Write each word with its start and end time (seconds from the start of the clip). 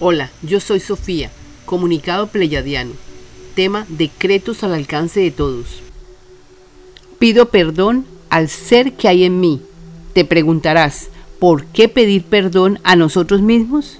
Hola, 0.00 0.30
yo 0.42 0.60
soy 0.60 0.78
Sofía, 0.78 1.28
comunicado 1.64 2.28
pleyadiano. 2.28 2.92
Tema 3.56 3.84
Decretos 3.88 4.62
al 4.62 4.74
alcance 4.74 5.18
de 5.18 5.32
todos. 5.32 5.80
Pido 7.18 7.48
perdón 7.48 8.06
al 8.30 8.48
ser 8.48 8.92
que 8.92 9.08
hay 9.08 9.24
en 9.24 9.40
mí. 9.40 9.60
Te 10.12 10.24
preguntarás, 10.24 11.08
¿por 11.40 11.64
qué 11.64 11.88
pedir 11.88 12.22
perdón 12.22 12.78
a 12.84 12.94
nosotros 12.94 13.42
mismos? 13.42 13.98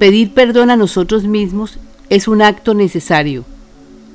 Pedir 0.00 0.34
perdón 0.34 0.70
a 0.70 0.76
nosotros 0.76 1.22
mismos 1.22 1.78
es 2.10 2.26
un 2.26 2.42
acto 2.42 2.74
necesario, 2.74 3.44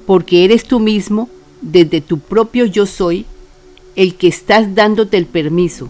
porque 0.06 0.44
eres 0.44 0.66
tú 0.66 0.82
mismo, 0.82 1.30
desde 1.62 2.02
tu 2.02 2.20
propio 2.20 2.66
yo 2.66 2.86
soy, 2.86 3.26
el 3.96 4.16
que 4.16 4.28
estás 4.28 4.76
dándote 4.76 5.16
el 5.16 5.26
permiso, 5.26 5.88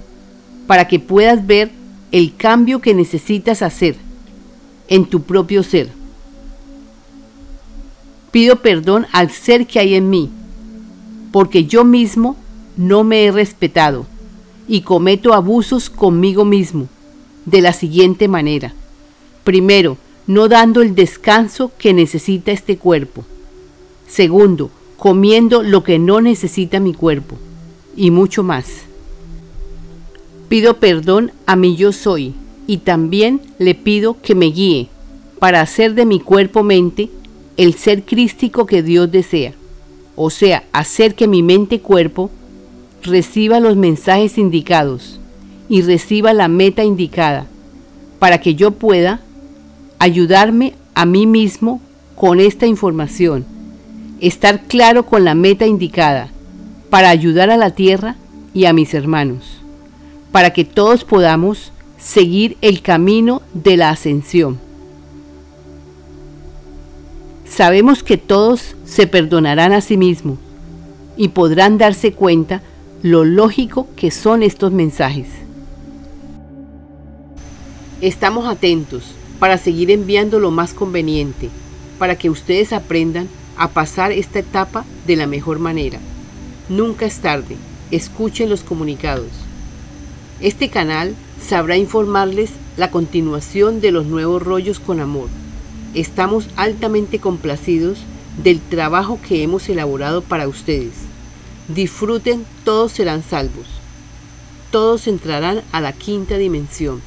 para 0.68 0.88
que 0.88 1.00
puedas 1.00 1.48
ver 1.48 1.72
el 2.12 2.36
cambio 2.36 2.82
que 2.82 2.94
necesitas 2.94 3.64
hacer 3.64 3.96
en 4.92 5.06
tu 5.06 5.22
propio 5.22 5.64
ser. 5.64 5.90
Pido 8.30 8.58
perdón 8.58 9.08
al 9.14 9.32
ser 9.32 9.66
que 9.66 9.80
hay 9.80 9.96
en 9.96 10.10
mí, 10.10 10.30
porque 11.32 11.64
yo 11.64 11.86
mismo 11.86 12.36
no 12.76 13.06
me 13.06 13.24
he 13.24 13.32
respetado 13.32 14.06
y 14.68 14.82
cometo 14.82 15.34
abusos 15.34 15.90
conmigo 15.90 16.44
mismo 16.44 16.90
de 17.46 17.62
la 17.62 17.72
siguiente 17.72 18.28
manera. 18.28 18.74
Primero, 19.46 19.98
no 20.28 20.50
dando 20.50 20.82
el 20.82 20.94
descanso 20.94 21.72
que 21.78 21.94
necesita 21.94 22.52
este 22.52 22.78
cuerpo. 22.78 23.24
Segundo, 24.10 24.72
comiendo 24.98 25.64
lo 25.64 25.84
que 25.84 26.00
no 26.00 26.20
necesita 26.20 26.82
mi 26.82 26.94
cuerpo. 26.94 27.38
Y 27.96 28.12
mucho 28.12 28.44
más. 28.44 28.68
Pido 30.50 30.80
perdón 30.82 31.32
a 31.46 31.56
mi 31.56 31.78
yo 31.78 31.94
soy 31.94 32.36
y 32.72 32.78
también 32.78 33.42
le 33.60 33.76
pido 33.76 34.16
que 34.22 34.34
me 34.34 34.46
guíe 34.46 34.88
para 35.40 35.60
hacer 35.60 35.94
de 35.94 36.06
mi 36.06 36.22
cuerpo-mente 36.22 37.10
el 37.58 37.74
ser 37.74 38.04
crístico 38.04 38.66
que 38.66 38.82
Dios 38.82 39.12
desea, 39.12 39.52
o 40.16 40.30
sea, 40.30 40.64
hacer 40.72 41.14
que 41.14 41.28
mi 41.28 41.44
mente-cuerpo 41.44 42.32
reciba 43.04 43.60
los 43.60 43.76
mensajes 43.76 44.38
indicados 44.38 45.20
y 45.68 45.82
reciba 45.82 46.32
la 46.32 46.48
meta 46.48 46.86
indicada, 46.86 47.46
para 48.20 48.40
que 48.40 48.56
yo 48.56 48.72
pueda 48.72 49.20
ayudarme 50.00 50.76
a 50.96 51.06
mí 51.06 51.28
mismo 51.28 51.82
con 52.16 52.40
esta 52.40 52.68
información, 52.68 53.44
estar 54.22 54.62
claro 54.62 55.06
con 55.06 55.26
la 55.26 55.36
meta 55.36 55.66
indicada, 55.66 56.30
para 56.90 57.10
ayudar 57.10 57.50
a 57.50 57.58
la 57.58 57.72
tierra 57.72 58.16
y 58.54 58.64
a 58.64 58.72
mis 58.72 58.94
hermanos, 58.94 59.58
para 60.32 60.54
que 60.54 60.64
todos 60.64 61.04
podamos 61.04 61.74
seguir 62.04 62.58
el 62.62 62.82
camino 62.82 63.42
de 63.54 63.78
la 63.78 63.90
ascensión. 63.92 64.60
Sabemos 67.46 68.02
que 68.02 68.18
todos 68.18 68.76
se 68.86 69.08
perdonarán 69.08 69.72
a 69.72 69.82
sí 69.82 69.98
mismos 69.98 70.40
y 71.16 71.30
podrán 71.30 71.78
darse 71.78 72.14
cuenta 72.14 72.62
lo 73.04 73.24
lógico 73.24 73.88
que 73.96 74.10
son 74.10 74.42
estos 74.42 74.72
mensajes. 74.72 75.28
Estamos 78.00 78.48
atentos 78.48 79.04
para 79.38 79.58
seguir 79.58 79.92
enviando 79.92 80.40
lo 80.40 80.50
más 80.50 80.74
conveniente, 80.74 81.50
para 82.00 82.16
que 82.16 82.30
ustedes 82.30 82.74
aprendan 82.74 83.28
a 83.58 83.70
pasar 83.70 84.12
esta 84.12 84.40
etapa 84.40 84.86
de 85.06 85.16
la 85.16 85.28
mejor 85.28 85.60
manera. 85.60 86.00
Nunca 86.70 87.06
es 87.06 87.20
tarde, 87.20 87.58
escuchen 87.92 88.50
los 88.50 88.64
comunicados. 88.64 89.30
Este 90.40 90.70
canal 90.70 91.16
sabrá 91.46 91.78
informarles 91.78 92.52
la 92.78 92.92
continuación 92.92 93.82
de 93.82 93.92
los 93.92 94.06
nuevos 94.06 94.42
rollos 94.42 94.80
con 94.80 95.00
amor. 95.00 95.30
Estamos 95.94 96.48
altamente 96.56 97.20
complacidos 97.20 98.00
del 98.42 98.60
trabajo 98.62 99.20
que 99.28 99.44
hemos 99.44 99.68
elaborado 99.70 100.22
para 100.22 100.48
ustedes. 100.48 100.94
Disfruten, 101.68 102.46
todos 102.64 102.92
serán 102.94 103.24
salvos. 103.24 103.66
Todos 104.72 105.08
entrarán 105.08 105.62
a 105.72 105.82
la 105.82 105.92
quinta 105.92 106.38
dimensión. 106.38 107.02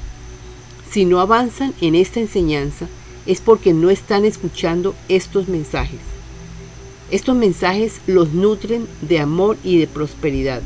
Si 0.90 1.06
no 1.06 1.20
avanzan 1.20 1.72
en 1.80 1.94
esta 1.94 2.20
enseñanza 2.20 2.86
es 3.26 3.40
porque 3.40 3.72
no 3.72 3.88
están 3.88 4.24
escuchando 4.24 4.94
estos 5.08 5.48
mensajes. 5.48 6.00
Estos 7.10 7.36
mensajes 7.36 8.00
los 8.06 8.32
nutren 8.32 8.86
de 9.00 9.18
amor 9.18 9.56
y 9.64 9.78
de 9.78 9.86
prosperidad. 9.86 10.62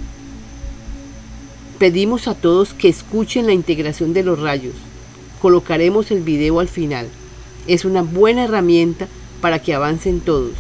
Pedimos 1.78 2.27
a 2.27 2.34
todos 2.34 2.75
que 2.75 2.89
escuchen 2.89 3.47
la 3.47 3.53
integración 3.53 4.12
de 4.12 4.25
los 4.25 4.41
rayos. 4.41 4.75
Colocaremos 5.41 6.11
el 6.11 6.22
video 6.22 6.59
al 6.59 6.66
final. 6.66 7.06
Es 7.69 7.84
una 7.84 8.03
buena 8.03 8.44
herramienta 8.44 9.06
para 9.41 9.61
que 9.61 9.75
avancen 9.75 10.19
todos. 10.19 10.55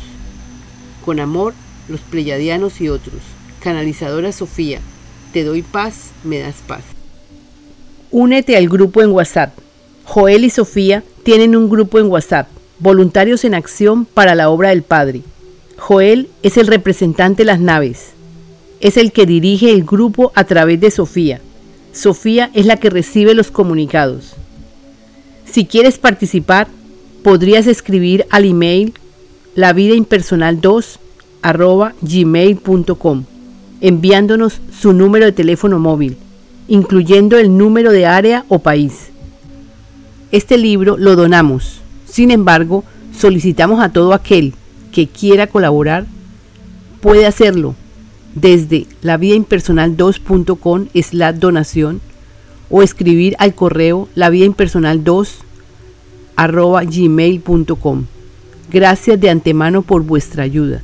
Con 1.04 1.18
amor, 1.18 1.54
los 1.88 2.00
pleyadianos 2.02 2.80
y 2.80 2.88
otros. 2.88 3.20
Canalizadora 3.60 4.30
Sofía, 4.30 4.78
te 5.32 5.42
doy 5.42 5.62
paz, 5.62 6.10
me 6.22 6.38
das 6.38 6.56
paz. 6.64 6.82
Únete 8.12 8.56
al 8.56 8.68
grupo 8.68 9.02
en 9.02 9.10
WhatsApp. 9.10 9.58
Joel 10.04 10.44
y 10.44 10.50
Sofía 10.50 11.02
tienen 11.24 11.56
un 11.56 11.68
grupo 11.68 11.98
en 11.98 12.06
WhatsApp, 12.06 12.48
Voluntarios 12.78 13.44
en 13.44 13.54
Acción 13.54 14.04
para 14.04 14.36
la 14.36 14.50
Obra 14.50 14.68
del 14.68 14.84
Padre. 14.84 15.22
Joel 15.76 16.28
es 16.44 16.56
el 16.56 16.68
representante 16.68 17.42
de 17.42 17.46
las 17.46 17.58
naves 17.58 18.12
es 18.80 18.96
el 18.96 19.12
que 19.12 19.26
dirige 19.26 19.70
el 19.72 19.84
grupo 19.84 20.32
a 20.34 20.44
través 20.44 20.80
de 20.80 20.90
Sofía. 20.90 21.40
Sofía 21.92 22.50
es 22.54 22.66
la 22.66 22.76
que 22.76 22.90
recibe 22.90 23.34
los 23.34 23.50
comunicados. 23.50 24.34
Si 25.44 25.64
quieres 25.64 25.98
participar, 25.98 26.68
podrías 27.24 27.66
escribir 27.66 28.26
al 28.30 28.44
email 28.44 28.94
lavidaimpersonal2 29.56 30.98
gmail.com 32.02 33.24
enviándonos 33.80 34.60
su 34.76 34.92
número 34.92 35.24
de 35.24 35.32
teléfono 35.32 35.78
móvil, 35.78 36.16
incluyendo 36.66 37.38
el 37.38 37.56
número 37.56 37.92
de 37.92 38.06
área 38.06 38.44
o 38.48 38.58
país. 38.58 39.10
Este 40.32 40.58
libro 40.58 40.96
lo 40.96 41.16
donamos. 41.16 41.80
Sin 42.04 42.30
embargo, 42.30 42.84
solicitamos 43.16 43.80
a 43.80 43.92
todo 43.92 44.14
aquel 44.14 44.54
que 44.92 45.06
quiera 45.06 45.46
colaborar, 45.46 46.06
puede 47.00 47.26
hacerlo 47.26 47.74
desde 48.40 48.86
la 49.02 49.18
lavidaimpersonal2.com 49.18 50.86
la 51.12 51.32
donación 51.32 52.00
o 52.70 52.82
escribir 52.82 53.34
al 53.38 53.54
correo 53.54 54.08
lavidaimpersonal2 54.14 55.28
arroba 56.36 56.84
gmail.com. 56.84 58.04
Gracias 58.70 59.20
de 59.20 59.30
antemano 59.30 59.82
por 59.82 60.02
vuestra 60.02 60.44
ayuda. 60.44 60.82